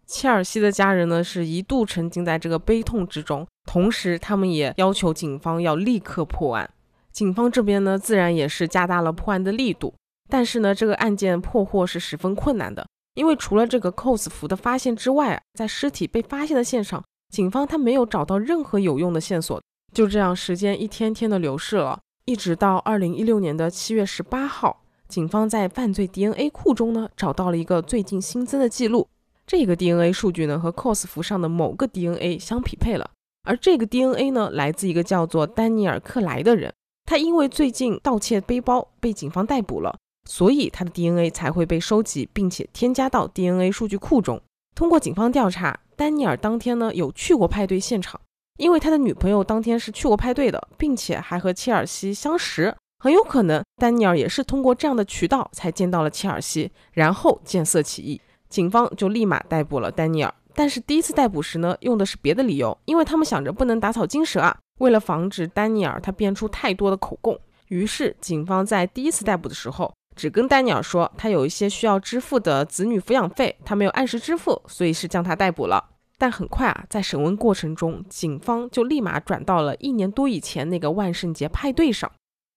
[0.07, 6.69] 切尔西的家人呢，是一度沉浸在这个悲痛之中，同时他们也要求警方要立刻破案。
[7.13, 9.95] 警方这边呢，自然也是加大了破案的力度。
[10.29, 19.63] 但是呢，这个案件破获是十分困难的，因为除了这个 cos 服的发现之外啊，在尸体被发现的现场，警方他没有找到任何有用的线索。
[19.95, 29.07] 就这样，时间一天天的流逝了，一直到二零一六年的七月十八号，警方在犯罪 DNA 库中呢，找到了一个最近新增的记录。
[29.47, 33.09] 这个 DNA 数据呢和 cos 服上的某个 DNA 相匹配了，
[33.51, 36.73] 而这个 DNA 呢来自一个叫做丹尼尔·克莱的人，
[37.05, 44.41] 他因为最近盗窃背包被警方逮捕了，所以他的 DNA 才会被收集并且添加到 DNA 数据库中。
[44.77, 48.21] 通过警方调查，丹尼尔当天呢有去过派对现场，
[48.59, 58.21] 因为他的女朋友当天是去过派对的，并且还和切尔西相识，很有可能丹尼尔也是通过这样的渠道才见到了切尔西，然后见色起意。
[58.49, 64.55] 警方就立马逮捕了丹尼尔，但是第一次逮捕时呢，用的是别的理由，因为他们想着不能打草惊蛇啊。
[64.81, 75.83] 为了防止丹尼尔他编出太多的口供，于是警方在第一次逮捕的时候，只跟丹尼尔说他有一些需要支付的子女抚养费，他没有按时支付，所以是将他逮捕了。
[76.19, 82.13] 但很快啊，在审问过程中，警方就立马转到了一年多以前那个万圣节派对上。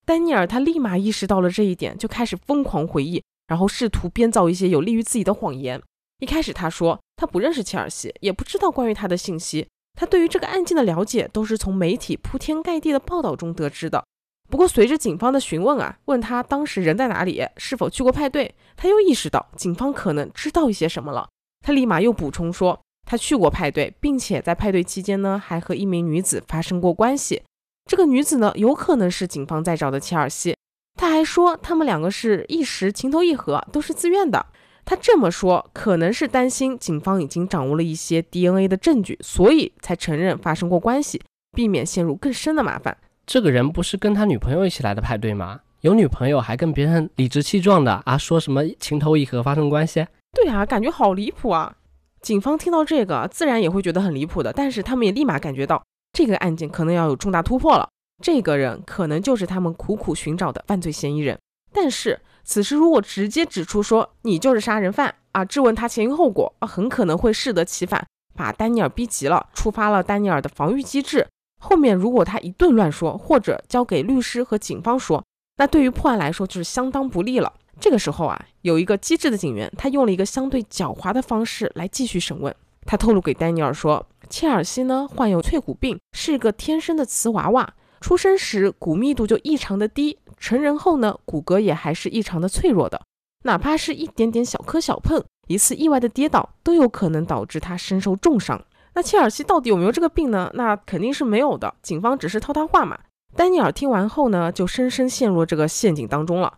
[0.05, 3.23] 丹尼尔他立马意识到了这一点，就开始疯狂回忆。
[3.47, 5.81] 然后试图编造一些有利于自己的谎言。
[6.19, 9.67] 一开始他说他不认识切尔西，也不知道关于他的信息。
[9.95, 14.03] 他对于这个案件的了解都是从媒体铺天盖地的报道中得知的。
[14.49, 21.29] 不过随着警方的询问啊，问他当时人在哪里，是否去过派对，他又意识到警方可能知道一些什么了。
[21.65, 27.41] 他立马又补充说他去过派对，并且在派对期间呢还和一名女子发生过关系。
[27.85, 30.55] 这个女子呢有可能是警方在找的切尔西。
[30.95, 34.45] 他还说，他们两个是一时情投意合，都是自愿的。
[34.85, 42.97] 他这么说，可能是担心警方已经掌握了一些 DNA 的证据，所以才承认发生过关系，避免陷入更深的麻烦。
[43.25, 45.61] 这个人不是跟他女朋友一起来的派对吗？
[45.81, 50.05] 有女朋友还跟别人理直气壮的啊，说什么情投意合发生关系？
[50.33, 51.75] 对啊，感觉好离谱啊！
[52.21, 57.89] 警方听到这个，自然也会觉得很离谱的，但是他们也立马感觉到这个案件可能要有重大突破了。
[58.23, 61.37] 这个人可能就是他们苦苦寻找的犯罪嫌疑人，
[61.73, 71.27] 但是此时如果直接指出说你就是杀人犯啊，质问他前因后果啊，很可能会适得其反，把丹尼尔逼急了，触发了丹尼尔的防御机制。
[71.61, 75.23] 后面如果他一顿乱说，或者交给律师和警方说，
[75.57, 77.53] 那对于破案来说就是相当不利了。
[77.79, 82.53] 这个时候啊，有一个机智的警员，他用了一个相对狡猾的方式来继续审问。
[82.85, 87.73] 他透露给丹尼尔说，切尔西呢患有脆骨病，是个天生的瓷娃娃。
[88.01, 93.01] 出生时骨密度就异常的低，成人后呢，骨骼也还是异常的脆弱的，
[93.45, 98.61] 哪怕是一点点小磕小碰，一次意外的跌倒都有可能导致他身受重伤。
[98.93, 100.51] 那切尔西到底有没有这个病呢？
[100.53, 102.99] 那肯定是没有的，警方只是套他话嘛。
[103.37, 106.53] 丹尼尔听完后呢，就深深陷入这个陷阱当中了。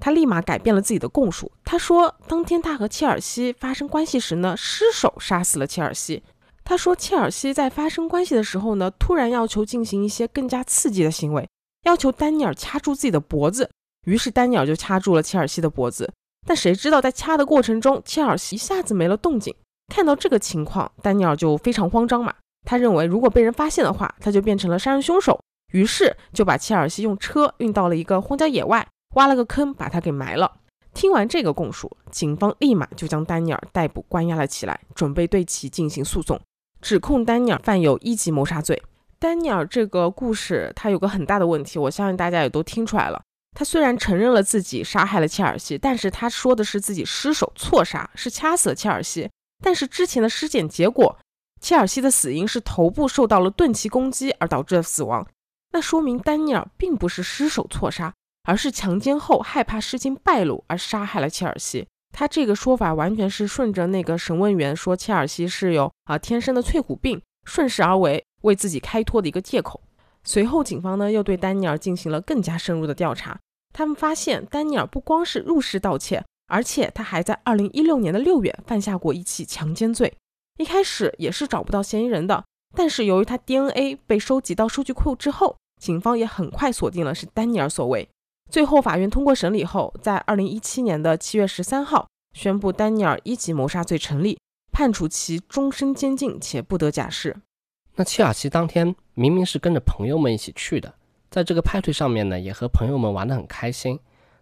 [0.00, 1.52] 他立马改变了自己的供述。
[1.64, 6.24] 他说，当天他和切尔西发生关系时呢，失手杀死了切尔西。
[6.64, 11.48] 他说，切尔西在发生关系的时候呢，突然要求进行一些更加刺激的行为，
[11.88, 13.68] 要求丹尼尔掐住自己的脖子。
[14.06, 16.12] 于是丹尼尔就掐住了切尔西的脖子。
[16.46, 19.54] 但谁知道在掐的过程中，切尔西一下子没了动静。
[19.92, 22.32] 看到这个情况，丹尼尔就非常慌张嘛。
[22.66, 25.40] 他认为如果被人发现的话，他就变成了杀人凶手。
[25.72, 30.60] 于是就把切尔西用车运到了一个荒郊野外，挖了个坑把他给埋了。
[30.94, 36.40] 听完这个供述，警方立马就将丹尼尔逮捕关押了起来，准备对其进行诉讼，
[36.80, 38.82] 指控丹尼尔犯有一级谋杀罪。
[39.20, 43.20] 丹尼尔这个故事他有个很大的问题，我相信大家也都听出来了。
[43.56, 49.28] 他虽然承认了自己杀害了切尔西，但是他说的是自己失手错杀，是掐死了切尔西。
[49.62, 51.18] 但是之前的尸检结果，
[51.60, 55.26] 切尔西的死因是头部受到了钝器攻击而导致的死亡。
[55.72, 61.88] 那说明丹尼尔并不是失手错杀，而是强奸后害怕事情败露而杀害了切尔西。
[62.12, 69.80] 他这个说法完全是顺着那个审问员说切尔西是有啊天生的脆骨病，顺势而为，为自己开脱的一个借口。
[70.24, 73.38] 随后警方呢又对丹尼尔进行了更加深入的调查，
[73.72, 80.12] 他们发现丹尼尔不光是入室盗窃，而且他还在2016年的六月犯下过一起强奸罪。
[80.58, 82.44] 一开始也是找不到嫌疑人的。
[82.76, 88.06] 但是由于他 DNA 被收集到数据库之后，警方也很快锁定了是丹尼尔所为。
[88.50, 94.38] 最后法院通过审理后，在二零一七年的七月十三号宣布丹尼尔一级谋杀罪成立，
[94.70, 97.34] 判处其终身监禁且不得假释。
[97.98, 100.94] 那切尔西当天明明是跟着朋友们一起去的，
[101.30, 103.98] 在这个派对上面呢，也和朋友们玩得很开心。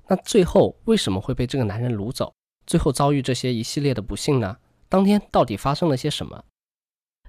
[0.08, 2.34] 那最后为什么会被这个男人掳走？
[2.66, 4.58] 最后遭遇这些一系列的不幸呢？
[4.90, 6.44] 当天到底发生了些什么？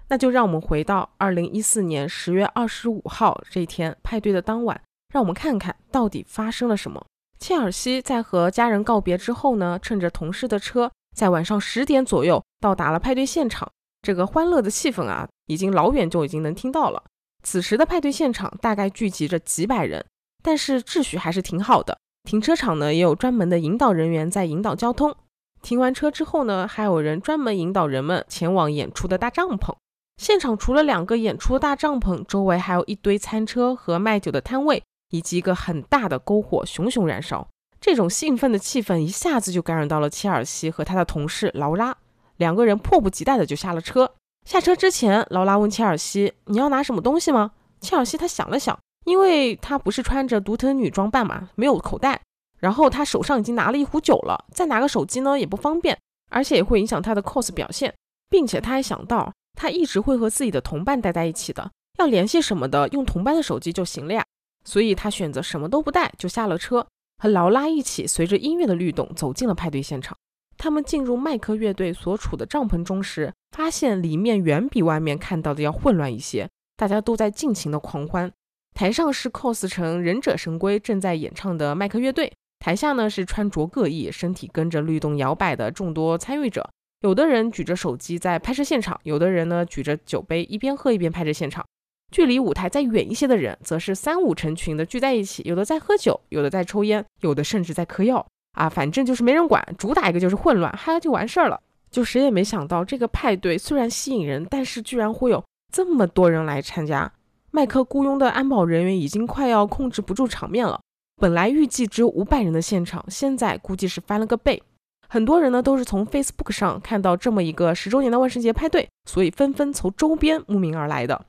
[0.09, 4.81] 那就让我们回到二零一四年十月二十五号这一天派对的当晚，
[5.13, 7.05] 让我们看看到底发生了什么。
[7.39, 13.71] 切尔西在和家人告别之后呢，趁着同事的车，在晚上十点左右到达了派对现场。
[14.01, 17.03] 这个欢乐的气氛啊，已经老远就已经能听到了。
[17.43, 20.05] 此时的派对现场大概聚集着几百人，
[20.43, 21.97] 但是秩序还是挺好的。
[22.23, 25.15] 停车场呢也有专门的引导人员在引导交通。
[25.61, 29.75] 停完车之后呢，还有人专门引导人们前往演出的大帐篷。
[30.21, 37.47] 现场除了两个演出的大帐篷，周围还有一堆餐车和卖酒的摊位，以及一个很大的篝火熊熊燃烧。
[37.79, 41.95] 这种兴奋的气氛一下子就感染到了切尔西和他的同事劳拉，
[42.37, 44.11] 两个人迫不及待的就下了车。
[44.47, 52.21] 下车之前，劳拉问切尔西：“你要拿什么东西吗？”切尔西他想了想，因为他不是穿着独特女装扮嘛，没有口袋，
[52.57, 55.99] 然后他手上已经拿了一壶酒了，再拿个手机呢也不方便，
[56.31, 57.93] 而且也会影响他的 cos 表现，
[58.29, 59.33] 并且他还想到。
[59.59, 64.23] 他一直会和自己的同伴待在一起的，要联系什么的，用同伴的手机就行了呀。
[64.63, 70.15] 所以他选择什么都不带，就下了车，和劳拉一起随着音乐的律动走进了派对现场。
[70.57, 78.31] 他们进入麦克乐队所处的帐篷中时，发现里面远比外面看到的要混乱一些，大家都在尽情的狂欢。
[78.73, 86.69] 台上是 cos 成忍者神龟正在演唱的麦克乐队，台下呢是穿着各异、身体跟着律动摇摆的众多参与者。
[87.01, 91.65] 有的人举着手机在拍摄现场，有的人呢举着酒杯一边喝一边拍摄现场。
[92.11, 98.25] 距离舞台再远一些的人，则是三五成群的聚在一起，有的在喝酒，有的在抽烟，有的甚至在嗑药
[98.57, 101.59] 啊，反正就是没人管，主打一个就是混乱，嗨就完事儿了。
[101.89, 107.11] 就谁也没想到，这个派对虽然吸引人，但是居然会有这么多人来参加。
[107.51, 110.81] 麦克雇佣的安保人员已经快要控制不住场面了。
[111.15, 114.61] 本来预计只有五百人的现场，现在估计是翻了个倍。
[115.07, 121.25] 很多人呢都是从 Facebook 上看到这么一个十周年的万圣节派对，所以纷纷从周边慕名而来的。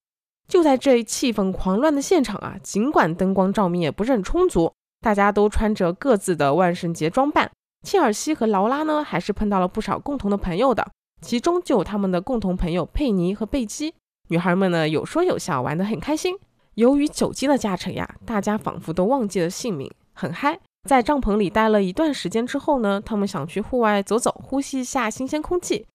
[0.49, 7.51] 就在这一气氛狂乱的现场啊，尽管灯光照明也不是很充足，大家都穿着各自的万圣节装扮。
[7.87, 13.95] 切尔西和劳拉呢，还是碰到了不少共同的朋友的，其中就有他们的共同朋友佩妮和贝基。
[14.29, 16.37] 女孩们呢有说有笑，玩得很开心。
[16.75, 20.59] 由于酒精的加成呀，大家仿佛都忘记了姓名，很嗨。
[20.89, 25.87] 在帐篷里待了一段时间之后呢，他们想去户外走走，呼吸一下新鲜空气。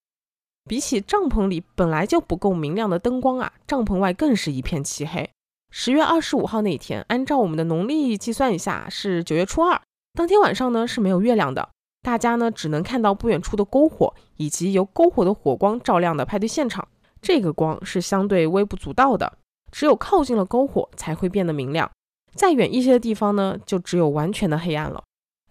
[0.65, 5.29] 比起帐篷里本来就不够明亮的灯光啊，帐篷外更是一片漆黑。
[5.75, 9.81] 十月二十五号那一天，按照我们的农历计算一下是九月初二，
[10.13, 11.67] 当天晚上呢是没有月亮的，
[12.03, 16.87] 大家呢只能看到不远处的篝火以及由篝火的火光照亮的派对现场。
[17.23, 19.39] 这个光是相对微不足道的，
[19.71, 21.89] 只有靠近了篝火才会变得明亮。
[22.35, 25.01] 再远一些的地方呢，就只有完全的黑暗了。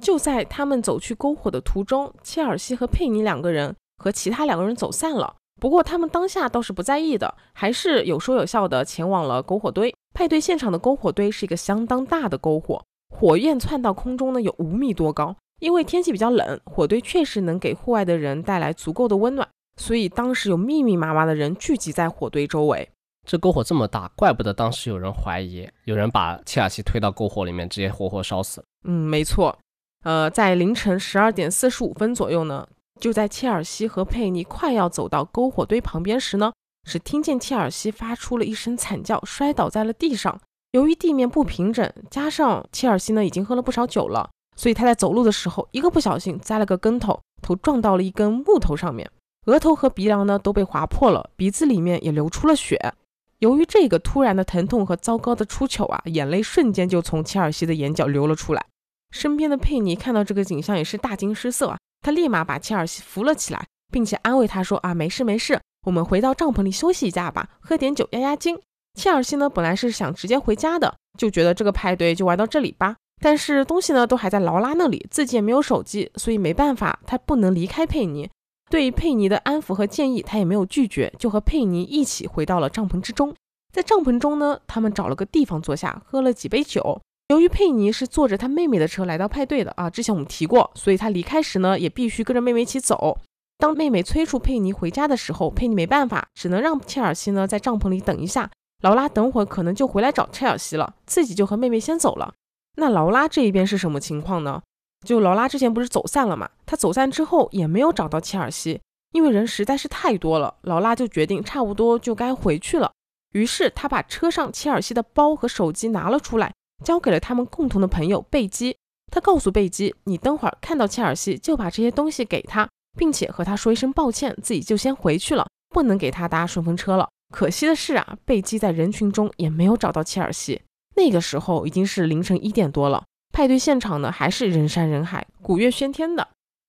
[0.01, 5.35] 就在他们走去篝火的途中，切尔西和佩妮两个人和其他两个人走散了。
[5.61, 9.93] 不过他们当下倒是不在意的，还是有说有笑的前往了篝火堆。
[10.15, 22.89] 派对现场的篝火堆是一个相当大的篝火，火焰窜到空中呢有五米多高，因为天气比较冷，火堆确实能给户外的人带来足够的温暖，所以当时有密密麻麻的人聚集在火堆周围。
[23.25, 28.67] 这篝火这么大，怪不得当时有人怀疑，有人把切尔西推到篝火里面，直接活活烧死了。
[28.83, 29.57] 嗯，没错。
[30.03, 32.67] 呃，在凌晨十二点四十五分左右呢，
[33.01, 36.53] 就在切尔西和佩妮快要走到篝火堆旁边时呢，
[36.85, 40.41] 只听见切尔西发出了一声惨叫，摔倒在了地上。
[40.73, 49.11] 由于地面不平整，加上切尔西呢已经喝了不少酒了，所以他在走路的时候一个不小心栽了个跟头，头撞到了一根木头上面，
[49.47, 52.95] 额头和鼻梁呢都被划破了，鼻子里面也流出了血。
[53.41, 58.65] 由于这个突然的疼痛和糟糕的出糗啊，眼泪瞬间就从切尔西的眼角流了出来。
[59.11, 68.59] 身边的佩妮看到这个景象也是大惊失色啊，她立马把切尔西扶了起来，并且安慰他说：“啊，没事没事，我们回到帐篷里休息一下吧，喝点酒压压惊。”
[68.99, 72.97] 切尔西呢本来是想直接回家的，就觉得这个派对就玩到这里吧。
[73.23, 78.29] 但是东西呢都还在劳拉那里，自己也没有手机，所以没办法，他不能离开佩妮。
[78.71, 83.35] 对佩妮的安抚和建议，他也没有拒绝，就和佩妮一起回到了帐篷之中。
[83.73, 87.01] 在帐篷中呢，他们找了个地方坐下，喝了几杯酒。
[87.29, 93.19] 由于佩妮是坐着她妹妹的车来到派对的啊，之前我们提过，所以她离开时呢，也必须跟着妹妹一起走。
[93.63, 98.51] 当妹妹催促佩妮回家的时候，佩妮没办法，只能让切尔西呢在帐篷里等一下。
[98.83, 102.35] 劳拉等会儿可能就回来找切尔西了，自己就和妹妹先走了。
[102.75, 104.61] 那劳拉这一边是什么情况呢？
[105.07, 106.51] 就劳拉之前不是走散了嘛？
[106.67, 108.81] 她走散之后也没有找到切尔西，
[109.13, 112.91] 因为人实在是太多了，劳拉就决定差不多就该回去了。
[113.31, 116.53] 于是她把车上切尔西的包和手机拿了出来。
[116.85, 118.77] 交给了他们共同的朋友贝基，
[119.13, 130.61] 她告诉贝基：“你等会儿看到切尔西就把这些东西给他，并且和他说一声抱歉，自己就先回去了，不能给他搭顺风车了。”可惜的是啊，贝基在人群中也没有找到切尔西。
[130.97, 136.29] 那个时候已经是凌晨一点多了，派对现场呢还是人山人海，鼓乐喧天的。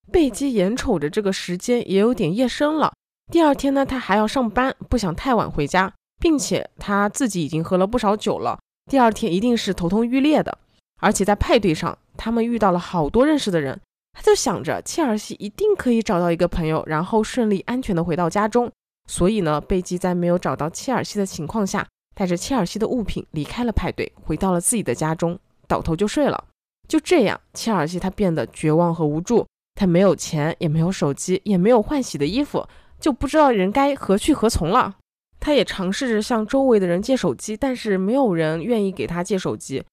[0.09, 2.93] 贝基眼瞅着这个时间也有点夜深了，
[3.31, 8.57] 第二天呢他还要上班，不想太晚回家，并且他自己已经喝了不少酒了。
[8.89, 10.57] 第二天一定是头痛欲裂的，
[11.01, 13.79] 而且在派对上，他们遇到了好多认识的人，
[14.13, 18.71] 他就想着切尔西一定可以找到一个朋友，然后顺利安全的回到家中。
[19.09, 21.85] 所以呢，贝基在没有找到切尔西的情况下，
[22.15, 25.37] 带着切尔西的物品离开了派对，回到了自己的家中，
[25.67, 26.45] 倒头就睡了。
[26.87, 29.45] 就这样，切尔西他变得绝望和无助，
[29.75, 32.65] 他没有钱，也没有手机，也没有换洗的衣服，
[32.99, 34.95] 就不知道人该何去何从了。
[35.39, 39.83] 他也尝试着向周围的人借手机，但是没有人愿意给他借手机。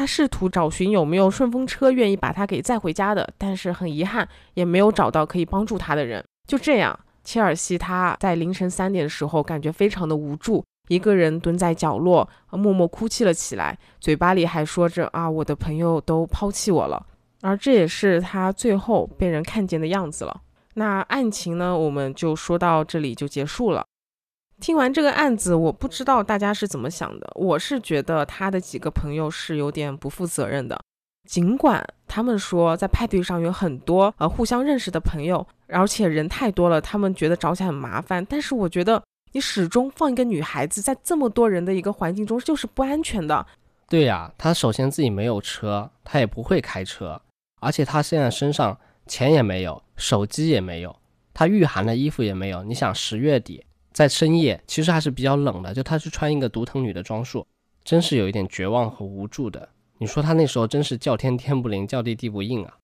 [0.00, 6.24] 他试图找寻有没有顺风车愿意把他给载回家的，但是很遗憾，也没有找到可以帮助他的人。
[6.48, 17.04] 就这样，切尔西他在凌晨三点的时候感觉非常的无助，一个人蹲在角落，默默哭泣了起来，嘴巴里还说着啊，我的朋友都抛弃我了。
[17.42, 20.40] 而这也是他最后被人看见的样子了。
[20.76, 23.84] 那案情呢，我们就说到这里就结束了。
[24.60, 27.30] 听完这个案子，我不知道大家是怎么想的。
[27.34, 30.78] 我是觉得他的几个朋友是有点不负责任的。
[31.28, 38.24] 尽管他们说在派对上有很多呃互相认识的朋友，而且人太多了，他们觉得找起来很麻烦。
[38.28, 39.02] 但是我觉得
[39.32, 43.46] 你始终放一个女孩子在这么多人的一个环境中，就是不安全的。
[43.88, 47.20] 对呀，他首先自己没有车，他也不会开车，
[47.60, 50.96] 而且他现在身上钱也没有，手机也没有，
[51.32, 52.62] 他御寒的衣服也没有。
[52.64, 53.64] 你想十月底。
[53.92, 55.74] 在深夜，其实还是比较冷的。
[55.74, 57.46] 就她是穿一个独藤女的装束，
[57.84, 59.68] 真是有一点绝望和无助的。
[59.98, 62.74] 你说她那时候真是叫天天不灵，叫地地不应啊。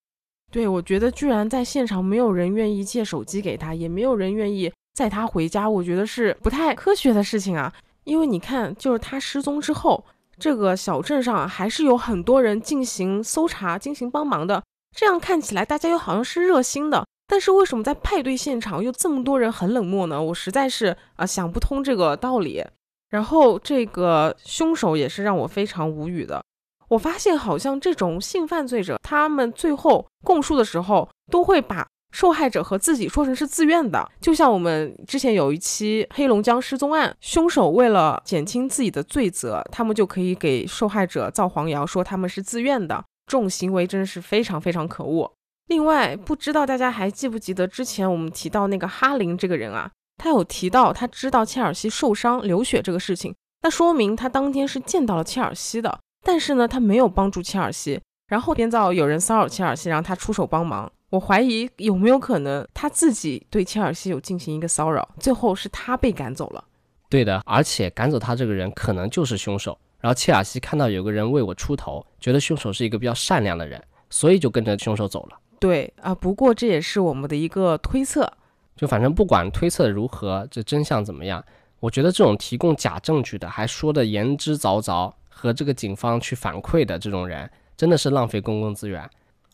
[0.50, 7.72] 对，我觉得居然在现场没有人愿意借手机给她，也没有人愿意载她回家，我觉得是不太科学的事情啊。
[8.04, 10.04] 因为你看，就是她失踪之后，
[10.38, 14.62] 这个小镇上还是有很多人进行搜查、进行帮忙的。
[14.96, 17.04] 这样看起来，大家又好像是热心的。
[17.26, 20.22] 但是为什么在派对现场又这么多人很冷漠呢？
[20.22, 22.64] 我实在是啊想不通这个道理。
[23.08, 26.42] 然后这个凶手也是让我非常无语的。
[26.88, 34.08] 我发现好像这种性犯罪者，他们最后供述的时候都会把受害者和自己说成是自愿的。
[34.20, 43.04] 就像我们之前有一期黑龙江失踪案，凶手为了减轻自己的罪责，他们就可以给受害者造黄谣，说他们是自愿的。
[43.26, 45.32] 这种行为真的是非常非常可恶。
[45.68, 49.90] 另外，不知道大家还记不记得之前我们提到那个哈林这个人啊？
[50.16, 55.98] 他有提到他知道切尔西受伤流血这个事情，那说明他当天是见到了切尔西的。
[56.24, 60.90] 但是呢，他没有帮助切尔西，然后编造有人骚扰切尔西，让他出手帮忙。
[61.10, 66.64] 我怀疑有没有可能他自己对切尔西有进行一个骚扰，最后是他被赶走了。
[67.08, 69.76] 对的，而且赶走他这个人可能就是凶手。
[70.00, 75.38] 然后切尔西看到有个人为我出头，觉得凶手是一个比较善良的人，所以就跟着凶手走了。
[75.58, 78.30] 对啊，不过这也是我们的一个推测。
[78.76, 81.42] 就反正不管推测如何，这真相怎么样，
[81.80, 89.08] 我觉得这种提供假证据的，还说的言之凿凿，和这个警方去反馈的这种人，真的是浪费公共资源。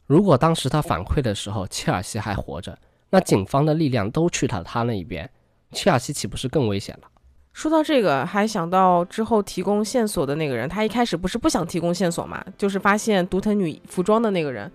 [0.07, 2.77] 如果当时他反馈的时候，切尔西还活着，
[3.11, 5.31] 那警方的力量都去他他那一边，
[5.71, 7.09] 切尔西岂不是更危险了？
[7.53, 14.71] 说到这个，还想到之后提供线索的那个人，他一开始不是不想提供线索嘛，就是发现独藤女服装的那个人，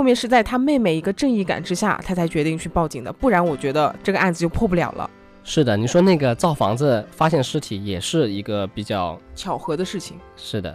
[0.00, 5.10] 后面是在他妹妹一个正义感之下，他才决定去报警的，不然我觉得这个案子就破不了了。
[5.44, 10.16] 是的，你说那个造房子发现尸体也是一个比较巧合的事情。
[10.38, 10.74] 是的，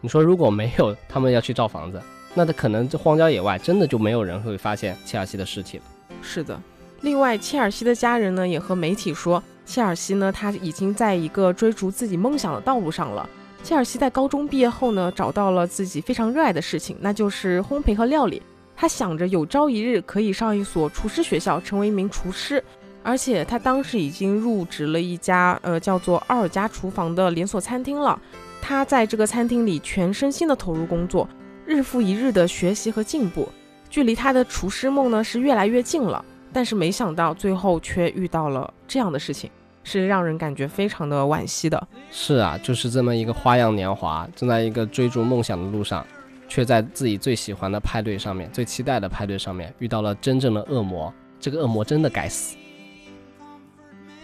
[0.00, 2.02] 你说如果没有他们要去造房子，
[2.34, 5.84] 那他可能这荒郊野外真的就没有人会发现切尔西的尸体了。
[6.20, 6.60] 是的，
[7.02, 13.24] 另外切尔西的家人呢也和媒体说，切尔西呢他已经在一个追逐自己梦想的道路上了。
[13.62, 18.42] 切尔西在高中毕业后呢，找到了自己非常热爱的事情，那就是烘焙和料理。
[18.76, 22.62] 他想着有朝一日可以上一所厨师学校，成为一名厨师。
[23.02, 28.18] 而且他当时已经入职了一家呃叫做奥尔加厨房的连锁餐厅了。
[28.62, 31.28] 他在这个餐厅里全身心的投入工作，
[31.66, 33.46] 日复一日的学习和进步，
[33.90, 36.24] 距离他的厨师梦呢是越来越近了。
[36.50, 39.50] 但是没想到最后却遇到了这样的事情，
[39.82, 41.88] 是让人感觉非常的惋惜的。
[42.10, 46.06] 是啊，就是这么一个花样年华，正在一个追逐梦想的路上，
[46.48, 51.12] 却在自己最喜欢的派对上面、最期待的派对上面遇到了真正的恶魔。
[51.40, 52.56] 这个恶魔真的该死。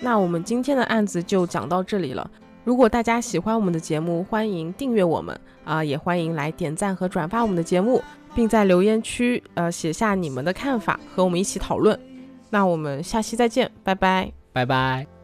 [0.01, 2.31] 那我们今天的案子就讲到这里了。
[2.65, 8.03] 如果大家喜欢我们的节目，欢迎订阅我们啊，也欢迎来点赞和转发我们的节目，
[8.35, 11.99] 并在留言区呃写下你们的看法，和我们一起讨论。
[12.49, 15.20] 那我们下期再见，拜拜，拜拜。